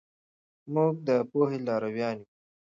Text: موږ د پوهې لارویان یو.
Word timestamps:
موږ 0.73 0.93
د 1.07 1.09
پوهې 1.29 1.57
لارویان 1.67 2.15
یو. 2.21 2.27